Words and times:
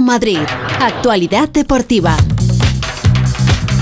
Madrid. 0.00 0.46
Actualidad 0.80 1.48
deportiva. 1.48 2.16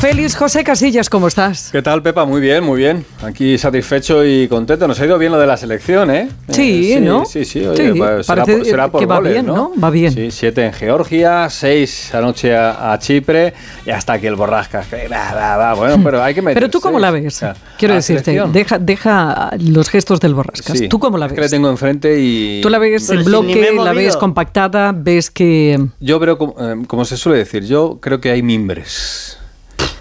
Félix 0.03 0.35
José 0.35 0.65
Casillas, 0.65 1.09
¿cómo 1.09 1.29
estás? 1.29 1.69
¿Qué 1.71 1.81
tal, 1.81 2.03
Pepa? 2.03 2.25
Muy 2.25 2.41
bien, 2.41 2.65
muy 2.65 2.77
bien. 2.77 3.05
Aquí 3.23 3.57
satisfecho 3.57 4.25
y 4.25 4.49
contento. 4.49 4.89
Nos 4.89 4.99
ha 4.99 5.07
ido 5.07 5.17
bien 5.17 5.31
lo 5.31 5.39
de 5.39 5.47
la 5.47 5.57
selección, 5.57 6.11
¿eh? 6.11 6.29
Sí, 6.49 6.95
Eh, 6.95 7.01
¿no? 7.01 7.25
Sí, 7.25 7.45
sí, 7.45 7.65
oye, 7.65 7.93
Sí, 7.93 7.93
será, 7.93 8.23
parece 8.27 8.57
por, 8.57 8.67
será 8.67 8.89
por 8.91 8.99
que 9.01 9.07
va 9.07 9.21
bien, 9.21 9.47
¿no? 9.47 9.71
Va 9.81 9.91
bien. 9.91 10.13
Sí, 10.13 10.33
siete 10.33 10.67
en 10.67 10.73
Georgia, 10.73 11.49
seis 11.51 12.13
anoche 12.13 12.53
a, 12.57 12.93
a 12.93 12.99
Chipre 12.99 13.55
y 13.87 13.91
hasta 13.91 14.15
aquí 14.15 14.27
el 14.27 14.35
Borrascas. 14.35 14.89
que 14.89 15.07
va, 15.07 15.35
va, 15.35 15.57
va. 15.57 15.75
Bueno, 15.75 16.01
pero 16.03 16.21
hay 16.21 16.35
que 16.35 16.43
meter 16.43 16.55
Pero 16.61 16.69
tú 16.69 16.81
cómo 16.81 16.99
la 16.99 17.13
ves? 17.13 17.37
O 17.37 17.39
sea, 17.39 17.55
Quiero 17.79 17.95
la 17.95 17.99
decirte, 17.99 18.43
deja, 18.53 18.81
deja 18.81 19.51
los 19.61 19.89
gestos 19.89 20.19
del 20.19 20.35
Borrascas. 20.35 20.79
Sí, 20.79 20.89
¿Tú 20.89 20.99
cómo 20.99 21.17
la 21.17 21.27
es 21.27 21.31
ves? 21.31 21.37
que 21.37 21.43
le 21.43 21.49
tengo 21.49 21.71
enfrente 21.71 22.19
y... 22.19 22.61
¿Tú 22.61 22.71
la 22.71 22.81
ves 22.81 23.05
Pero 23.07 23.21
en 23.21 23.25
si 23.25 23.31
bloque, 23.31 23.71
la 23.73 23.93
ves 23.93 24.17
compactada, 24.17 24.91
ves 24.93 25.31
que... 25.31 25.81
Yo 26.01 26.19
veo, 26.19 26.37
como, 26.39 26.57
eh, 26.59 26.75
como 26.89 27.05
se 27.05 27.17
suele 27.17 27.39
decir, 27.39 27.65
yo 27.65 27.99
creo 28.01 28.21
que 28.21 28.33
hay 28.33 28.43
mimbres. 28.43 29.39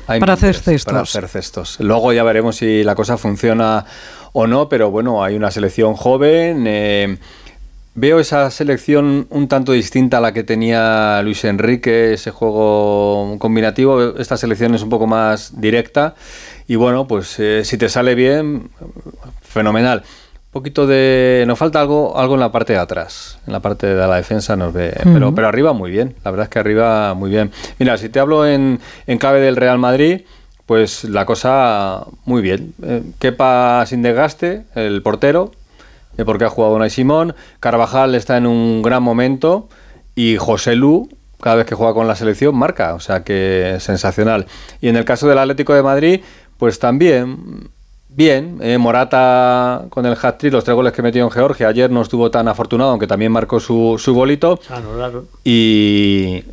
Hay 0.07 0.19
Para 0.19 0.33
hacer 0.33 0.55
mimbres 0.55 0.63
cestos. 0.63 0.91
Para 0.91 1.03
hacer 1.03 1.27
cestos. 1.27 1.79
Luego 1.79 2.13
ya 2.13 2.23
veremos 2.23 2.57
si 2.57 2.83
la 2.83 2.95
cosa 2.95 3.17
funciona 3.17 3.85
o 4.33 4.47
no, 4.47 4.69
pero 4.69 4.91
bueno, 4.91 5.23
hay 5.23 5.35
una 5.35 5.51
selección 5.51 5.95
joven. 5.95 6.65
eh, 6.67 7.17
veo 7.93 8.19
esa 8.19 8.49
selección 8.51 9.27
un 9.29 9.47
tanto 9.47 9.73
distinta 9.73 10.17
a 10.17 10.21
la 10.21 10.33
que 10.33 10.43
tenía 10.43 11.21
Luis 11.23 11.43
Enrique, 11.43 12.13
ese 12.13 12.31
juego 12.31 13.37
combinativo. 13.39 14.17
Esta 14.17 14.37
selección 14.37 14.75
es 14.75 14.81
un 14.81 14.89
poco 14.89 15.07
más 15.07 15.59
directa. 15.59 16.15
Y 16.67 16.75
bueno, 16.75 17.07
pues 17.07 17.39
eh, 17.39 17.65
si 17.65 17.77
te 17.77 17.89
sale 17.89 18.15
bien, 18.15 18.69
fenomenal. 19.41 20.03
Poquito 20.51 20.85
de. 20.85 21.45
Nos 21.47 21.57
falta 21.57 21.79
algo, 21.79 22.17
algo 22.17 22.33
en 22.33 22.41
la 22.41 22.51
parte 22.51 22.73
de 22.73 22.79
atrás. 22.79 23.39
En 23.47 23.53
la 23.53 23.61
parte 23.61 23.87
de 23.87 23.95
la 23.95 24.17
defensa 24.17 24.57
nos 24.57 24.73
ve. 24.73 24.93
pero, 25.03 25.33
pero 25.33 25.47
arriba 25.47 25.71
muy 25.71 25.91
bien. 25.91 26.15
La 26.25 26.31
verdad 26.31 26.45
es 26.45 26.49
que 26.49 26.59
arriba 26.59 27.13
muy 27.13 27.29
bien. 27.29 27.51
Mira, 27.79 27.97
si 27.97 28.09
te 28.09 28.19
hablo 28.19 28.45
en, 28.45 28.81
en 29.07 29.17
clave 29.17 29.39
del 29.39 29.55
Real 29.55 29.79
Madrid, 29.79 30.23
pues 30.65 31.05
la 31.05 31.25
cosa 31.25 32.05
muy 32.25 32.41
bien. 32.41 32.73
Eh, 32.83 33.01
Kepa 33.19 33.85
sin 33.85 34.01
desgaste, 34.01 34.63
el 34.75 35.01
portero, 35.01 35.51
eh, 36.17 36.25
porque 36.25 36.43
ha 36.43 36.49
jugado 36.49 36.75
Unai 36.75 36.89
Simón. 36.89 37.33
Carvajal 37.61 38.13
está 38.15 38.35
en 38.35 38.45
un 38.45 38.81
gran 38.81 39.03
momento. 39.03 39.69
Y 40.15 40.35
José 40.35 40.75
Lu, 40.75 41.09
cada 41.39 41.55
vez 41.55 41.65
que 41.65 41.75
juega 41.75 41.93
con 41.93 42.07
la 42.07 42.15
selección, 42.15 42.55
marca. 42.55 42.93
O 42.93 42.99
sea 42.99 43.23
que 43.23 43.77
sensacional. 43.79 44.47
Y 44.81 44.89
en 44.89 44.97
el 44.97 45.05
caso 45.05 45.29
del 45.29 45.37
Atlético 45.37 45.73
de 45.73 45.83
Madrid, 45.83 46.21
pues 46.57 46.77
también. 46.79 47.69
Bien, 48.13 48.57
eh, 48.61 48.77
Morata 48.77 49.85
con 49.89 50.05
el 50.05 50.17
hat-trick, 50.21 50.51
los 50.51 50.65
tres 50.65 50.75
goles 50.75 50.91
que 50.91 51.01
metió 51.01 51.23
en 51.23 51.31
Georgia. 51.31 51.69
Ayer 51.69 51.89
no 51.89 52.01
estuvo 52.01 52.29
tan 52.29 52.49
afortunado, 52.49 52.89
aunque 52.89 53.07
también 53.07 53.31
marcó 53.31 53.61
su, 53.61 53.95
su 53.97 54.13
golito. 54.13 54.59
Anularon. 54.69 55.27
Y 55.43 56.43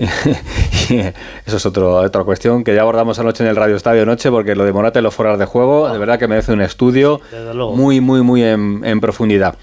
eso 1.47 1.57
es 1.57 1.67
otro, 1.67 1.97
otra 1.97 2.25
cuestión 2.25 2.65
que 2.65 2.75
ya 2.75 2.83
abordamos 2.83 3.19
anoche 3.19 3.43
en 3.43 3.51
el 3.51 3.57
Radio 3.57 3.77
Estadio 3.77 4.07
Noche, 4.07 4.31
porque 4.31 4.55
lo 4.55 4.65
de 4.65 4.73
Morata 4.73 5.01
y 5.01 5.03
los 5.03 5.15
fueras 5.15 5.39
de 5.39 5.45
juego, 5.45 5.89
de 5.91 5.99
verdad 5.99 6.19
que 6.19 6.29
merece 6.29 6.53
un 6.53 6.63
estudio 6.63 7.21
muy, 7.75 8.01
muy, 8.01 8.23
muy 8.23 8.43
en, 8.43 8.83
en 8.85 9.01
profundidad. 9.01 9.57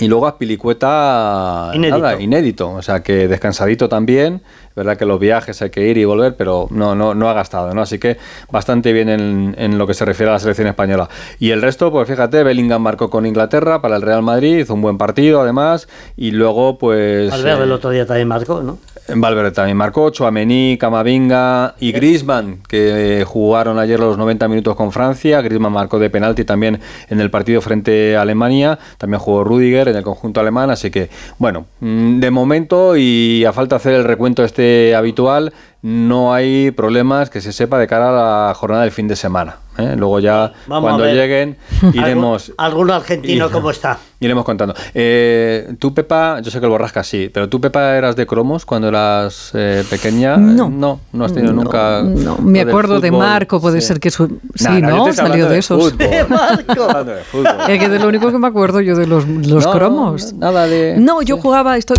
Y 0.00 0.08
luego 0.08 0.26
a 0.26 0.38
Pilicueta, 0.38 1.70
Inédito. 1.74 1.98
nada, 1.98 2.20
inédito, 2.20 2.70
o 2.70 2.82
sea 2.82 3.02
que 3.02 3.28
descansadito 3.28 3.88
también, 3.88 4.42
verdad 4.78 4.96
que 4.96 5.04
los 5.04 5.18
viajes 5.18 5.60
hay 5.60 5.70
que 5.70 5.86
ir 5.86 5.98
y 5.98 6.04
volver, 6.04 6.36
pero 6.36 6.68
no, 6.70 6.94
no, 6.94 7.14
no 7.14 7.28
ha 7.28 7.34
gastado, 7.34 7.74
¿no? 7.74 7.82
Así 7.82 7.98
que 7.98 8.16
bastante 8.50 8.92
bien 8.92 9.08
en, 9.08 9.54
en 9.58 9.76
lo 9.76 9.86
que 9.86 9.94
se 9.94 10.04
refiere 10.04 10.30
a 10.30 10.34
la 10.34 10.38
selección 10.38 10.68
española. 10.68 11.08
Y 11.38 11.50
el 11.50 11.60
resto, 11.60 11.90
pues 11.90 12.08
fíjate, 12.08 12.42
Bellingham 12.44 12.80
marcó 12.80 13.10
con 13.10 13.26
Inglaterra 13.26 13.82
para 13.82 13.96
el 13.96 14.02
Real 14.02 14.22
Madrid, 14.22 14.58
hizo 14.58 14.74
un 14.74 14.82
buen 14.82 14.96
partido 14.96 15.40
además, 15.40 15.88
y 16.16 16.30
luego 16.30 16.78
pues... 16.78 17.30
Valverde 17.30 17.64
el 17.64 17.70
eh, 17.70 17.74
otro 17.74 17.90
día 17.90 18.06
también 18.06 18.28
marcó, 18.28 18.62
¿no? 18.62 18.78
Valverde 19.14 19.52
también 19.52 19.76
marcó, 19.76 20.10
Chouameni, 20.10 20.76
Camavinga 20.78 21.74
y 21.80 21.92
Griezmann, 21.92 22.60
que 22.68 23.20
eh, 23.20 23.24
jugaron 23.24 23.78
ayer 23.78 23.98
los 23.98 24.18
90 24.18 24.48
minutos 24.48 24.76
con 24.76 24.92
Francia. 24.92 25.40
Griezmann 25.40 25.72
marcó 25.72 25.98
de 25.98 26.10
penalti 26.10 26.44
también 26.44 26.80
en 27.08 27.20
el 27.20 27.30
partido 27.30 27.60
frente 27.60 28.16
a 28.16 28.22
Alemania. 28.22 28.78
También 28.98 29.20
jugó 29.20 29.44
Rudiger 29.44 29.88
en 29.88 29.96
el 29.96 30.02
conjunto 30.02 30.40
alemán. 30.40 30.70
Así 30.70 30.90
que, 30.90 31.08
bueno, 31.38 31.66
mm, 31.80 32.20
de 32.20 32.30
momento 32.30 32.96
y 32.96 33.44
a 33.44 33.52
falta 33.52 33.76
hacer 33.76 33.94
el 33.94 34.04
recuento 34.04 34.44
este 34.44 34.94
habitual, 34.94 35.52
no 35.80 36.32
hay 36.34 36.72
problemas 36.72 37.30
que 37.30 37.40
se 37.40 37.52
sepa 37.52 37.78
de 37.78 37.86
cara 37.86 38.08
a 38.08 38.48
la 38.48 38.54
jornada 38.54 38.82
del 38.82 38.90
fin 38.92 39.06
de 39.06 39.14
semana. 39.16 39.58
¿eh? 39.78 39.94
Luego 39.96 40.18
ya, 40.18 40.52
Vamos 40.66 40.88
cuando 40.90 41.06
lleguen, 41.06 41.56
iremos... 41.94 42.52
¿Algún, 42.56 42.80
algún 42.88 42.90
argentino 42.90 43.46
y- 43.46 43.50
cómo 43.52 43.70
está? 43.70 43.96
Iremos 44.18 44.44
contando. 44.44 44.74
Eh, 44.92 45.72
tú, 45.78 45.94
Pepa, 45.94 46.40
yo 46.40 46.50
sé 46.50 46.58
que 46.58 46.66
el 46.66 46.70
borrasca 46.70 47.04
sí, 47.04 47.30
pero 47.32 47.48
tú, 47.48 47.60
Pepa, 47.60 47.94
eras 47.96 48.16
de 48.16 48.26
cromos 48.26 48.66
cuando 48.66 48.88
eras 48.88 49.52
eh, 49.54 49.84
pequeña. 49.88 50.36
No. 50.36 50.68
No, 50.68 50.98
no 51.12 51.24
has 51.24 51.32
tenido 51.32 51.52
No, 51.52 51.62
nunca. 51.62 52.02
no. 52.02 52.38
Me 52.38 52.62
acuerdo 52.62 52.98
de 52.98 53.12
Marco, 53.12 53.60
puede 53.60 53.80
ser 53.80 54.00
que 54.00 54.10
su- 54.10 54.40
sí, 54.56 54.64
Nah, 54.64 54.80
¿no? 54.80 55.08
estoy 55.08 55.26
Salió 55.28 55.48
de 55.48 55.58
esos. 55.58 55.80
fútbol. 55.92 55.98
¡De 56.10 56.24
Marco! 56.24 56.82
Hablando 56.82 57.12
de 57.12 57.22
fútbol. 57.22 57.46
Es 57.68 57.78
que 57.78 57.88
de 57.88 57.98
lo 58.00 58.08
único 58.08 58.32
que 58.32 58.38
me 58.38 58.48
acuerdo 58.48 58.80
yo 58.80 58.96
de 58.96 59.06
los, 59.06 59.28
los 59.28 59.64
No, 59.64 59.70
cromos. 59.72 60.32
no, 60.32 60.40
nada 60.40 60.66
de- 60.66 60.96
No, 60.98 61.22
yo 61.22 61.36
jugaba 61.38 61.76
esto. 61.76 61.94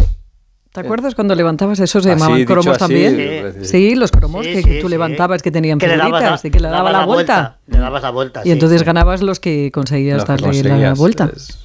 ¿Te 0.81 0.87
acuerdas 0.87 1.15
cuando 1.15 1.35
levantabas 1.35 1.79
esos 1.79 2.03
se 2.03 2.11
Así, 2.11 2.19
llamaban 2.21 2.45
cromos 2.45 2.67
así, 2.67 2.79
también? 2.79 3.53
Sí. 3.61 3.65
Sí, 3.65 3.95
los 3.95 4.11
cromos 4.11 4.45
Sí, 4.45 4.53
que 4.53 4.63
sí, 4.63 4.79
tú 4.81 4.87
sí. 4.87 4.91
levantabas 4.91 5.41
que 5.41 5.51
tenían 5.51 5.77
dabas 5.77 5.95
figuritas 5.95 6.45
y 6.45 6.51
que 6.51 6.59
le 6.59 6.69
daba 6.69 6.91
la 6.91 7.05
vuelta. 7.05 7.57
Le 7.67 7.77
dabas 7.79 8.01
la 8.03 8.09
vuelta, 8.11 8.41
Y 8.41 8.43
sí. 8.45 8.51
entonces 8.51 8.83
ganabas 8.83 9.21
los 9.21 9.39
que 9.39 9.71
conseguías 9.73 10.23
que 10.25 10.31
darle 10.35 10.63
la 10.63 10.93
vuelta. 10.93 11.29
es- 11.35 11.57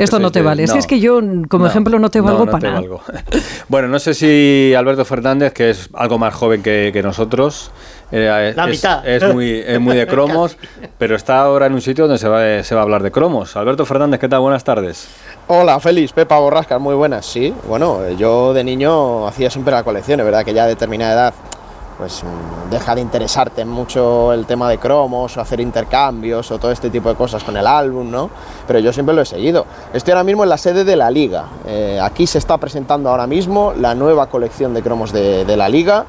Esto 0.00 0.18
no 0.20 0.30
te 0.30 0.38
de- 0.38 0.44
vale. 0.44 0.66
Si 0.68 0.78
es 0.78 0.86
que 0.86 1.00
yo, 1.00 1.20
como 1.48 1.66
ejemplo, 1.66 1.98
no 1.98 2.10
te 2.10 2.20
valgo 2.20 2.44
no 2.46 2.50
para 2.52 2.60
te 2.60 2.66
nada. 2.68 2.80
valgo. 2.80 3.02
Bueno, 3.68 3.88
no 3.88 3.98
sé 3.98 4.14
si 4.14 4.72
Alberto 4.76 5.04
Fernández, 5.04 5.52
que 5.52 5.70
es 5.70 5.88
algo 5.94 6.18
más 6.18 6.32
joven 6.34 6.62
que, 6.62 6.90
que 6.92 7.02
nosotros, 7.02 7.70
eh, 8.12 8.52
La 8.56 8.64
es, 8.68 8.70
mitad. 8.70 9.06
es 9.08 9.32
muy, 9.34 9.50
es 9.66 9.80
muy 9.80 9.96
de 9.96 10.06
cromos, 10.08 10.56
pero 10.98 11.14
está 11.16 11.40
ahora 11.40 11.66
en 11.66 11.74
un 11.74 11.80
sitio 11.80 12.04
donde 12.06 12.18
se 12.18 12.28
va, 12.28 12.62
se 12.62 12.74
va 12.74 12.80
a 12.80 12.84
hablar 12.84 13.02
de 13.02 13.10
cromos. 13.10 13.56
Alberto 13.56 13.84
Fernández, 13.86 14.18
¿qué 14.20 14.28
tal? 14.28 14.40
Buenas 14.40 14.64
tardes. 14.64 15.08
Hola, 15.52 15.80
Félix, 15.80 16.12
Pepa 16.12 16.38
Borrascas, 16.38 16.80
muy 16.80 16.94
buenas. 16.94 17.26
Sí, 17.26 17.52
bueno, 17.66 18.08
yo 18.10 18.52
de 18.54 18.62
niño 18.62 19.26
hacía 19.26 19.50
siempre 19.50 19.72
la 19.72 19.82
colección, 19.82 20.20
es 20.20 20.24
verdad 20.24 20.44
que 20.44 20.54
ya 20.54 20.62
a 20.62 20.66
determinada 20.68 21.12
edad 21.12 21.34
pues 21.98 22.22
mm, 22.22 22.70
deja 22.70 22.94
de 22.94 23.00
interesarte 23.00 23.64
mucho 23.64 24.32
el 24.32 24.46
tema 24.46 24.70
de 24.70 24.78
cromos 24.78 25.36
o 25.36 25.40
hacer 25.40 25.58
intercambios 25.60 26.48
o 26.52 26.60
todo 26.60 26.70
este 26.70 26.88
tipo 26.88 27.08
de 27.08 27.16
cosas 27.16 27.42
con 27.42 27.56
el 27.56 27.66
álbum, 27.66 28.08
¿no? 28.08 28.30
Pero 28.68 28.78
yo 28.78 28.92
siempre 28.92 29.12
lo 29.12 29.22
he 29.22 29.26
seguido. 29.26 29.66
Estoy 29.92 30.12
ahora 30.12 30.22
mismo 30.22 30.44
en 30.44 30.50
la 30.50 30.56
sede 30.56 30.84
de 30.84 30.94
la 30.94 31.10
Liga. 31.10 31.46
Eh, 31.66 31.98
aquí 32.00 32.28
se 32.28 32.38
está 32.38 32.56
presentando 32.58 33.10
ahora 33.10 33.26
mismo 33.26 33.74
la 33.76 33.96
nueva 33.96 34.28
colección 34.28 34.72
de 34.72 34.82
cromos 34.82 35.10
de 35.10 35.56
la 35.56 35.68
Liga 35.68 36.06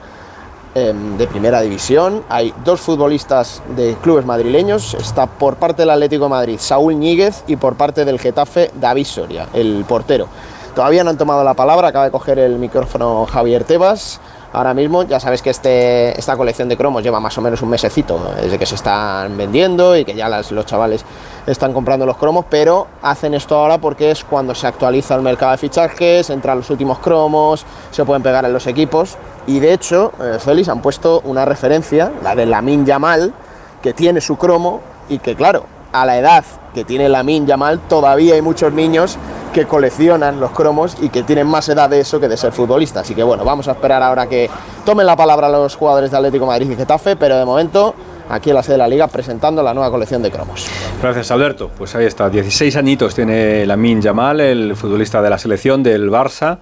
em, 0.76 1.18
de 1.18 1.28
primera 1.28 1.62
división. 1.62 2.24
Hay 2.30 2.54
dos 2.64 2.82
futbolistas 2.82 3.62
de 3.76 3.96
clubes 4.02 4.26
madrileños. 4.26 4.94
Está 4.94 5.28
por 5.28 5.56
parte 5.56 5.82
del 5.84 5.90
Atlético 5.90 6.26
de 6.26 6.30
Madrid 6.30 6.58
Saúl 6.60 6.96
Ñíguez 6.96 7.44
y 7.48 7.56
por 7.56 7.76
parte 7.76 8.06
del 8.06 8.20
Getafe 8.20 8.72
David 8.80 9.06
Soria, 9.06 9.48
el 9.54 9.86
portero. 9.88 10.28
Todavía 10.76 11.04
no 11.04 11.10
han 11.10 11.18
tomado 11.18 11.44
la 11.44 11.54
palabra, 11.54 11.90
acaba 11.90 12.06
de 12.06 12.12
coger 12.12 12.40
el 12.40 12.58
micrófono 12.58 13.26
Javier 13.26 13.66
Tebas. 13.66 14.22
Ahora 14.54 14.74
mismo 14.74 15.04
ya 15.04 15.20
sabes 15.20 15.42
que 15.42 15.50
este, 15.50 16.18
esta 16.18 16.36
colección 16.36 16.68
de 16.68 16.76
cromos 16.76 17.04
lleva 17.04 17.20
más 17.22 17.38
o 17.38 17.42
menos 17.42 17.62
un 17.62 17.70
mesecito 17.70 18.20
desde 18.42 18.58
que 18.58 18.66
se 18.66 18.76
están 18.76 19.38
vendiendo 19.38 19.96
y 19.96 20.04
que 20.04 20.14
ya 20.14 20.28
los 20.28 20.66
chavales 20.66 21.06
están 21.48 21.72
comprando 21.72 22.06
los 22.06 22.18
cromos, 22.18 22.46
pero 22.50 22.88
hacen 23.02 23.34
esto 23.34 23.56
ahora 23.56 23.78
porque 23.78 24.12
es 24.12 24.26
cuando 24.26 24.54
se 24.54 24.68
actualiza 24.68 25.16
el 25.16 25.22
mercado 25.22 25.54
de 25.54 25.58
fichajes, 25.58 26.30
entran 26.30 26.58
los 26.58 26.70
últimos 26.70 27.00
cromos, 27.00 27.66
se 27.92 28.04
pueden 28.04 28.24
pegar 28.24 28.44
en 28.44 28.52
los 28.52 28.68
equipos 28.68 29.18
y 29.48 29.60
de 29.60 29.74
hecho, 29.74 30.14
eh, 30.22 30.38
Félix, 30.40 30.70
han 30.70 30.82
puesto 30.82 31.22
una 31.26 31.46
referencia, 31.46 32.12
la 32.24 32.36
de 32.36 32.46
Lamin 32.46 32.86
Yamal, 32.86 33.34
que 33.82 33.94
tiene 33.94 34.22
su 34.22 34.38
cromo 34.38 34.82
y 35.10 35.20
que 35.20 35.36
claro, 35.36 35.66
a 35.92 36.06
la 36.06 36.18
edad 36.18 36.44
que 36.74 36.84
tiene 36.86 37.10
Lamin 37.10 37.46
Yamal 37.46 37.80
todavía 37.80 38.36
hay 38.36 38.42
muchos 38.42 38.72
niños 38.72 39.18
que 39.54 39.66
coleccionan 39.66 40.40
los 40.40 40.52
cromos 40.52 40.96
y 41.02 41.10
que 41.10 41.24
tienen 41.24 41.48
más 41.48 41.68
edad 41.68 41.90
de 41.90 42.00
eso 42.00 42.20
que 42.20 42.30
de 42.30 42.38
ser 42.38 42.54
futbolista. 42.54 43.02
Así 43.02 43.14
que 43.14 43.24
bueno, 43.24 43.44
vamos 43.44 43.68
a 43.68 43.72
esperar 43.72 44.02
ahora 44.02 44.28
que 44.28 44.50
tomen 44.86 45.06
la 45.06 45.16
palabra 45.16 45.50
los 45.50 45.76
jugadores 45.76 46.12
de 46.12 46.18
Atlético 46.18 46.46
Madrid 46.46 46.72
y 46.72 46.76
Getafe, 46.76 47.18
pero 47.18 47.38
de 47.38 47.44
momento 47.44 47.94
aquí 48.30 48.50
en 48.50 48.56
la 48.56 48.64
sede 48.64 48.76
de 48.76 48.78
la 48.78 48.88
liga 48.88 49.08
presentando 49.08 49.62
la 49.62 49.74
nueva 49.74 49.92
colección 49.92 50.22
de 50.22 50.32
cromos. 50.32 50.68
Gracias, 51.02 51.32
Alberto. 51.32 51.70
Pues 51.78 51.94
ahí 51.96 52.06
está. 52.06 52.30
16 52.30 52.78
añitos 52.78 53.14
tiene 53.14 53.66
Lamin 53.66 54.02
Yamal, 54.02 54.40
el 54.40 54.76
futbolista 54.78 55.22
de 55.22 55.30
la 55.30 55.38
selección 55.38 55.84
del 55.84 56.10
Barça. 56.10 56.60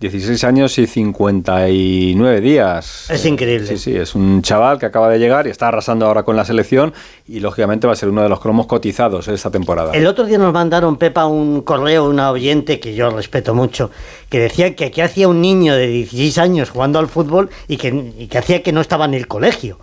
16 0.00 0.44
años 0.44 0.78
y 0.78 0.86
59 0.86 2.40
días. 2.40 3.10
Es 3.10 3.26
increíble. 3.26 3.66
Sí, 3.66 3.76
sí, 3.76 3.94
es 3.94 4.14
un 4.14 4.40
chaval 4.40 4.78
que 4.78 4.86
acaba 4.86 5.10
de 5.10 5.18
llegar 5.18 5.46
y 5.46 5.50
está 5.50 5.68
arrasando 5.68 6.06
ahora 6.06 6.22
con 6.22 6.36
la 6.36 6.46
selección 6.46 6.94
y 7.28 7.40
lógicamente 7.40 7.86
va 7.86 7.92
a 7.92 7.96
ser 7.96 8.08
uno 8.08 8.22
de 8.22 8.30
los 8.30 8.40
cromos 8.40 8.66
cotizados 8.66 9.28
esta 9.28 9.50
temporada. 9.50 9.92
El 9.92 10.06
otro 10.06 10.24
día 10.24 10.38
nos 10.38 10.54
mandaron, 10.54 10.96
Pepa, 10.96 11.26
un 11.26 11.60
correo, 11.60 12.08
una 12.08 12.30
oyente 12.30 12.80
que 12.80 12.94
yo 12.94 13.10
respeto 13.10 13.54
mucho, 13.54 13.90
que 14.30 14.38
decía 14.40 14.74
que 14.74 14.86
aquí 14.86 15.02
hacía 15.02 15.28
un 15.28 15.42
niño 15.42 15.74
de 15.74 15.86
16 15.86 16.38
años 16.38 16.70
jugando 16.70 16.98
al 16.98 17.08
fútbol 17.08 17.50
y 17.68 17.76
que, 17.76 18.12
y 18.18 18.26
que 18.28 18.38
hacía 18.38 18.62
que 18.62 18.72
no 18.72 18.80
estaba 18.80 19.04
en 19.04 19.12
el 19.12 19.26
colegio. 19.28 19.78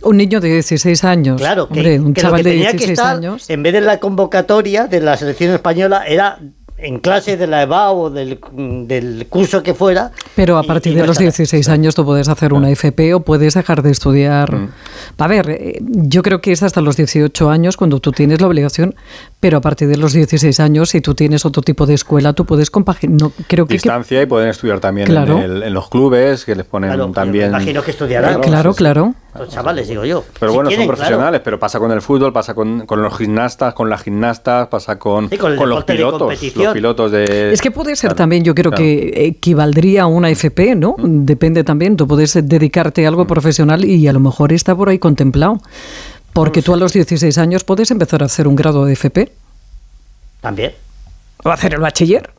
Un 0.00 0.16
niño 0.16 0.40
de 0.40 0.48
16 0.52 1.04
años. 1.04 1.38
Claro, 1.38 1.68
que, 1.68 1.74
Hombre, 1.74 2.00
un 2.00 2.14
que 2.14 2.22
lo 2.22 2.28
chaval 2.28 2.42
que 2.42 2.48
de 2.48 2.54
tenía 2.54 2.70
que 2.70 2.76
16 2.78 2.98
estar, 2.98 3.16
años. 3.16 3.50
en 3.50 3.62
vez 3.62 3.74
de 3.74 3.82
la 3.82 4.00
convocatoria 4.00 4.86
de 4.86 5.00
la 5.00 5.18
selección 5.18 5.52
española, 5.52 6.04
era 6.06 6.38
en 6.78 6.98
clase 6.98 7.36
de 7.36 7.46
la 7.46 7.62
EVA 7.62 7.90
o 7.92 8.10
del, 8.10 8.38
del 8.86 9.26
curso 9.30 9.62
que 9.62 9.72
fuera. 9.74 10.12
Pero 10.34 10.58
a 10.58 10.62
partir 10.62 10.92
y 10.92 10.96
de 10.96 11.00
no 11.02 11.06
los 11.06 11.14
estará. 11.16 11.24
16 11.30 11.68
años 11.70 11.94
tú 11.94 12.04
puedes 12.04 12.28
hacer 12.28 12.52
una 12.52 12.70
FP 12.70 13.14
o 13.14 13.20
puedes 13.20 13.54
dejar 13.54 13.82
de 13.82 13.90
estudiar. 13.90 14.68
A 15.16 15.26
ver, 15.26 15.48
eh, 15.50 15.78
yo 15.82 16.22
creo 16.22 16.40
que 16.40 16.52
es 16.52 16.62
hasta 16.62 16.80
los 16.82 16.96
18 16.96 17.48
años 17.50 17.76
cuando 17.76 17.98
tú 18.00 18.12
tienes 18.12 18.40
la 18.40 18.46
obligación, 18.46 18.94
pero 19.40 19.56
a 19.58 19.60
partir 19.60 19.88
de 19.88 19.96
los 19.96 20.12
16 20.12 20.60
años, 20.60 20.90
si 20.90 21.00
tú 21.00 21.14
tienes 21.14 21.46
otro 21.46 21.62
tipo 21.62 21.86
de 21.86 21.94
escuela, 21.94 22.32
tú 22.34 22.44
puedes 22.44 22.70
compaginar. 22.70 23.20
No, 23.20 23.32
creo 23.48 23.64
que, 23.66 23.70
que- 23.70 23.74
Distancia 23.74 24.20
y 24.20 24.26
pueden 24.26 24.48
estudiar 24.50 24.80
también 24.80 25.06
Claro. 25.08 25.38
en, 25.38 25.44
el- 25.44 25.62
en 25.62 25.72
los 25.74 25.88
clubes, 25.88 26.44
que 26.44 26.54
les 26.54 26.66
ponen 26.66 26.90
Claro, 26.90 27.10
también... 27.10 27.44
Me 27.52 27.56
imagino 27.58 27.82
que 27.82 27.90
estudiarán. 27.92 28.40
claro, 28.42 28.74
claro. 28.74 29.14
Los 29.38 29.48
chavales, 29.48 29.88
digo 29.88 30.04
yo. 30.04 30.24
Pero 30.38 30.52
Si 30.52 30.54
bueno, 30.56 30.68
quieren, 30.68 30.86
son 30.86 30.94
claro. 30.94 30.96
profesionales, 31.08 31.40
pero 31.44 31.58
pasa 31.58 31.78
con 31.78 31.92
el 31.92 32.02
fútbol, 32.02 32.32
pasa 32.32 32.54
con, 32.54 32.86
con 32.86 33.02
los 33.02 33.16
gimnastas, 33.16 33.74
con 33.74 33.88
las 33.90 34.02
gimnastas, 34.02 34.68
pasa 34.68 34.98
con, 34.98 35.28
Sí, 35.30 35.36
con 35.38 35.52
el 35.52 35.58
los 35.68 35.84
pilotos, 35.84 36.18
competición. 36.20 36.64
los 36.64 36.74
pilotos 36.74 37.12
de... 37.12 37.52
Es 37.52 37.60
que 37.60 37.70
puede 37.70 37.94
ser 37.96 38.08
Claro, 38.10 38.16
también, 38.16 38.44
yo 38.44 38.54
creo 38.54 38.70
claro. 38.70 38.82
que 38.84 39.26
equivaldría 39.26 40.02
a 40.02 40.06
una 40.06 40.30
FP, 40.30 40.74
¿no? 40.76 40.96
Depende 40.98 41.64
también, 41.64 41.96
tú 41.96 42.06
puedes 42.06 42.34
dedicarte 42.48 43.04
a 43.04 43.08
algo 43.08 43.26
profesional 43.26 43.84
y 43.84 44.06
a 44.08 44.12
lo 44.12 44.20
mejor 44.20 44.52
está 44.52 44.74
por 44.74 44.88
ahí 44.88 44.98
contemplado. 44.98 45.60
Porque 46.32 46.60
tú 46.62 46.74
a 46.74 46.76
los 46.76 46.92
16 46.92 47.38
años 47.38 47.64
puedes 47.64 47.90
empezar 47.90 48.22
a 48.22 48.26
hacer 48.26 48.46
un 48.46 48.56
grado 48.56 48.84
de 48.84 48.92
FP 48.92 49.32
También. 50.40 50.72
o 51.44 51.48
hacer 51.50 51.74
el 51.74 51.80
bachiller. 51.80 52.30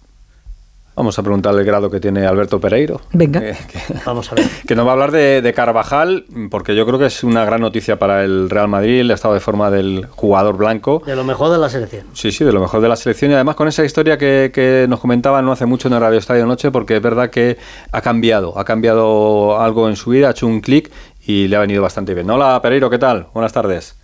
Vamos 0.97 1.17
a 1.19 1.21
preguntarle 1.21 1.61
el 1.61 1.65
grado 1.67 1.89
que 1.91 1.99
tiene 1.99 2.25
Alberto 2.25 2.59
Pereiro. 2.59 2.99
Venga. 3.13 3.39
Que, 3.39 3.51
que- 3.71 3.79
Vamos 4.05 4.31
a 4.31 4.35
ver. 4.35 4.45
que 4.67 4.75
nos 4.75 4.85
va 4.85 4.89
a 4.89 4.93
hablar 4.93 5.11
de, 5.11 5.41
de 5.43 5.53
Carvajal, 5.53 6.25
porque 6.49 6.75
yo 6.75 6.85
creo 6.87 6.97
que 6.97 7.05
es 7.05 7.23
una 7.23 7.45
gran 7.45 7.61
noticia 7.61 7.99
para 7.99 8.23
el 8.23 8.49
Real 8.49 8.67
Madrid, 8.67 9.01
el 9.01 9.11
estado 9.11 9.35
de 9.35 9.39
forma 9.39 9.69
del 9.69 10.07
jugador 10.09 10.57
blanco. 10.57 11.03
De 11.05 11.15
lo 11.15 11.23
mejor 11.23 11.51
de 11.51 11.59
la 11.59 11.69
selección. 11.69 12.07
Sí, 12.13 12.31
sí, 12.31 12.43
de 12.43 12.51
lo 12.51 12.59
mejor 12.59 12.81
de 12.81 12.89
la 12.89 12.95
selección 12.95 13.29
y 13.29 13.35
además 13.35 13.55
con 13.55 13.67
esa 13.67 13.85
historia 13.85 14.17
que, 14.17 14.49
que 14.53 14.87
nos 14.89 14.99
comentaban 14.99 15.45
no 15.45 15.51
hace 15.51 15.67
mucho 15.67 15.87
en 15.87 15.93
el 15.93 16.01
Radio 16.01 16.17
Estadio 16.17 16.47
Noche, 16.47 16.71
porque 16.71 16.95
es 16.97 17.01
verdad 17.01 17.29
que 17.29 17.57
ha 17.91 18.01
cambiado, 18.01 18.57
ha 18.57 18.65
cambiado 18.65 19.59
algo 19.61 19.87
en 19.87 19.95
su 19.95 20.09
vida, 20.09 20.29
ha 20.29 20.31
hecho 20.31 20.47
un 20.47 20.61
clic 20.61 20.91
y 21.27 21.47
le 21.47 21.57
ha 21.57 21.59
venido 21.59 21.83
bastante 21.83 22.15
bien. 22.15 22.27
Hola 22.29 22.59
Pereiro, 22.61 22.89
¿qué 22.89 22.97
tal? 22.97 23.27
Buenas 23.35 23.53
tardes. 23.53 23.95